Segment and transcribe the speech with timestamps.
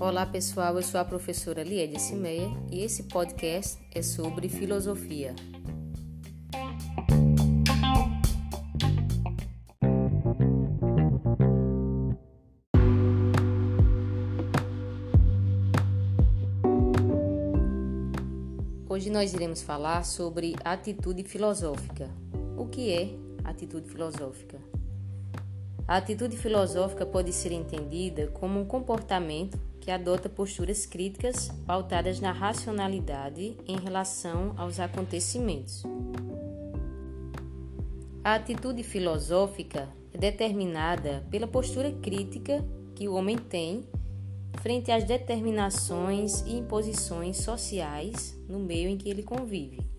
[0.00, 5.34] Olá pessoal, eu sou a professora Liede Cimeia e esse podcast é sobre filosofia.
[18.88, 22.10] Hoje nós iremos falar sobre atitude filosófica.
[22.56, 23.10] O que é
[23.44, 24.73] atitude filosófica?
[25.86, 32.32] A atitude filosófica pode ser entendida como um comportamento que adota posturas críticas pautadas na
[32.32, 35.82] racionalidade em relação aos acontecimentos.
[38.24, 43.84] A atitude filosófica é determinada pela postura crítica que o homem tem
[44.62, 49.93] frente às determinações e imposições sociais no meio em que ele convive.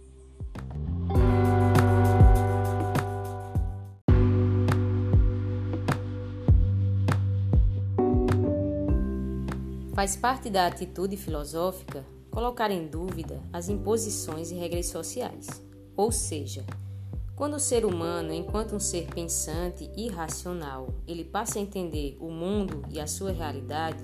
[9.95, 15.47] Faz parte da atitude filosófica colocar em dúvida as imposições e regras sociais.
[15.95, 16.65] Ou seja,
[17.33, 22.29] quando o ser humano, enquanto um ser pensante e racional, ele passa a entender o
[22.29, 24.03] mundo e a sua realidade,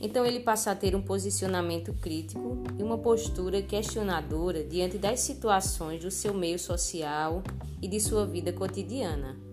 [0.00, 6.02] então ele passa a ter um posicionamento crítico e uma postura questionadora diante das situações
[6.02, 7.42] do seu meio social
[7.82, 9.51] e de sua vida cotidiana.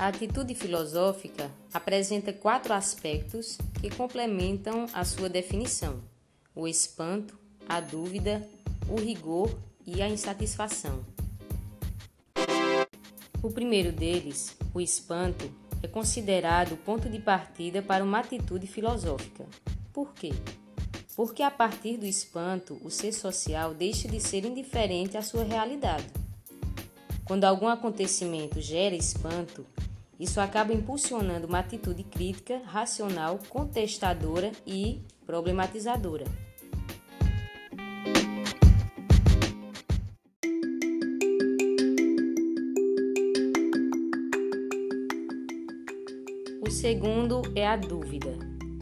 [0.00, 6.00] A atitude filosófica apresenta quatro aspectos que complementam a sua definição:
[6.54, 8.48] o espanto, a dúvida,
[8.88, 9.54] o rigor
[9.86, 11.04] e a insatisfação.
[13.42, 15.52] O primeiro deles, o espanto,
[15.82, 19.44] é considerado o ponto de partida para uma atitude filosófica.
[19.92, 20.32] Por quê?
[21.14, 26.06] Porque a partir do espanto, o ser social deixa de ser indiferente à sua realidade.
[27.26, 29.64] Quando algum acontecimento gera espanto,
[30.20, 36.26] isso acaba impulsionando uma atitude crítica, racional, contestadora e problematizadora.
[46.60, 48.38] O segundo é a dúvida.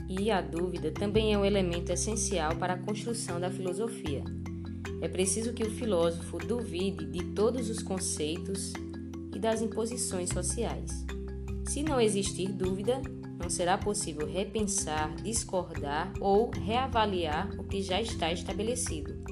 [0.08, 4.24] E a dúvida também é um elemento essencial para a construção da filosofia.
[5.00, 8.72] É preciso que o filósofo duvide de todos os conceitos
[9.32, 11.06] e das imposições sociais.
[11.68, 13.02] Se não existir dúvida,
[13.38, 19.22] não será possível repensar, discordar ou reavaliar o que já está estabelecido.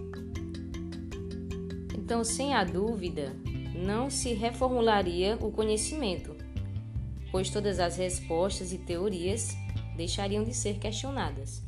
[1.97, 3.35] Então, sem a dúvida,
[3.75, 6.37] não se reformularia o conhecimento,
[7.33, 9.57] pois todas as respostas e teorias
[9.97, 11.66] deixariam de ser questionadas.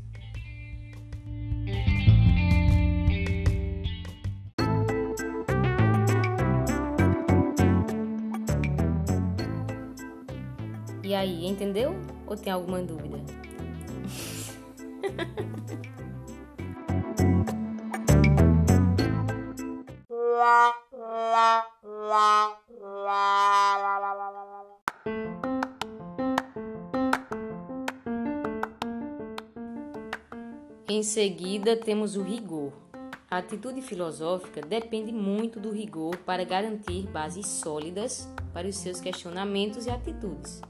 [11.09, 11.95] E aí, entendeu?
[12.27, 13.17] Ou tem alguma dúvida?
[30.87, 32.71] Em seguida, temos o rigor.
[33.31, 39.87] A atitude filosófica depende muito do rigor para garantir bases sólidas para os seus questionamentos
[39.87, 40.61] e atitudes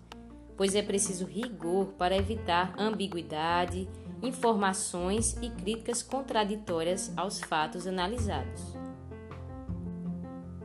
[0.59, 3.89] pois é preciso rigor para evitar ambiguidade,
[4.21, 8.75] informações e críticas contraditórias aos fatos analisados.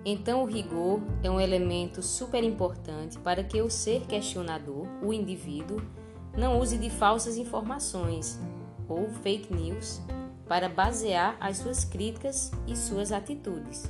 [0.03, 5.79] Então, o rigor é um elemento super importante para que o ser questionador, o indivíduo,
[6.35, 8.39] não use de falsas informações
[8.89, 10.01] ou fake news
[10.47, 13.89] para basear as suas críticas e suas atitudes.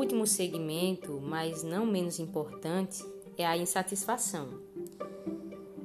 [0.00, 3.04] Último segmento, mas não menos importante,
[3.36, 4.48] é a insatisfação.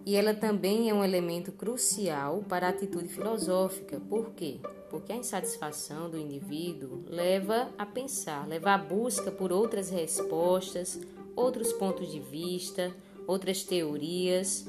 [0.06, 4.00] E ela também é um elemento crucial para a atitude filosófica.
[4.00, 4.60] Por quê?
[4.90, 11.00] Porque a insatisfação do indivíduo leva a pensar, leva à busca por outras respostas,
[11.36, 12.96] outros pontos de vista,
[13.28, 14.66] outras teorias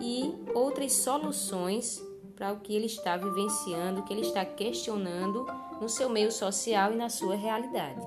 [0.00, 2.02] e outras soluções
[2.34, 5.46] para o que ele está vivenciando, o que ele está questionando
[5.80, 8.00] no seu meio social e na sua realidade.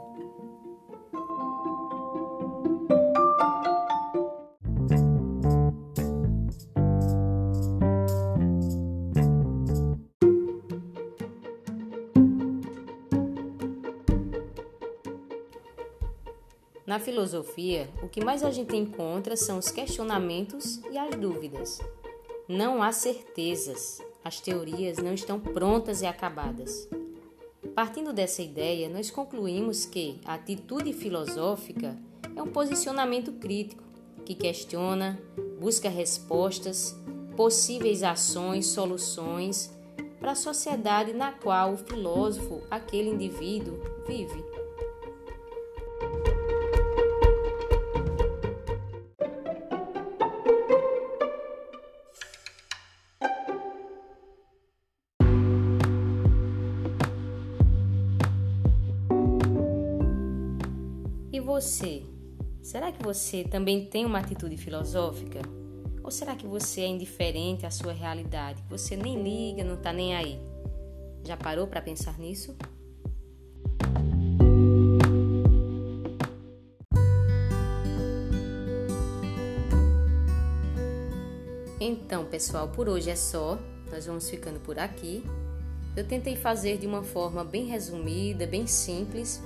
[16.89, 21.79] Na filosofia, o que mais a gente encontra são os questionamentos e as dúvidas.
[22.47, 26.89] Não há certezas, as teorias não estão prontas e acabadas.
[27.75, 31.95] Partindo dessa ideia, nós concluímos que a atitude filosófica
[32.35, 33.83] é um posicionamento crítico
[34.25, 35.21] que questiona,
[35.59, 36.99] busca respostas,
[37.37, 39.71] possíveis ações, soluções
[40.19, 44.48] para a sociedade na qual o filósofo, aquele indivíduo, vive.
[61.59, 62.03] Você?
[62.61, 65.41] Será que você também tem uma atitude filosófica?
[66.01, 68.63] Ou será que você é indiferente à sua realidade?
[68.69, 70.39] Você nem liga, não está nem aí?
[71.25, 72.55] Já parou para pensar nisso?
[81.81, 83.59] Então, pessoal, por hoje é só.
[83.91, 85.25] Nós vamos ficando por aqui.
[85.93, 89.43] Eu tentei fazer de uma forma bem resumida, bem simples,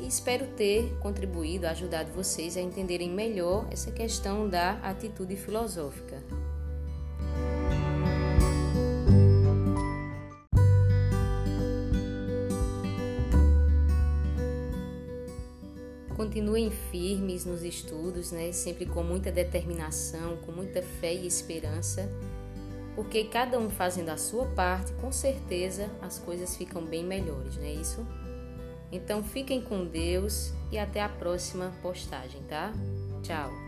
[0.00, 6.22] e espero ter contribuído, ajudado vocês a entenderem melhor essa questão da atitude filosófica.
[16.16, 18.50] Continuem firmes nos estudos, né?
[18.52, 22.08] sempre com muita determinação, com muita fé e esperança,
[22.94, 27.64] porque cada um fazendo a sua parte, com certeza as coisas ficam bem melhores, não
[27.64, 28.06] é isso?
[28.94, 32.72] Então fiquem com Deus e até a próxima postagem, tá?
[33.24, 33.63] Tchau!